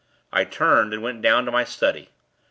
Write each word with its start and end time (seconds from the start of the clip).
I 0.33 0.45
turned, 0.45 0.95
and 0.95 1.03
went 1.03 1.21
down 1.21 1.45
to 1.45 1.51
my 1.51 1.63
study. 1.63 2.09